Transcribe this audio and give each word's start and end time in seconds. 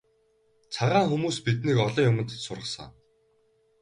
Цагаан 0.73 1.05
хүмүүс 1.09 1.37
биднийг 1.45 1.77
олон 1.85 2.07
юманд 2.11 2.29
сургасан. 2.45 2.89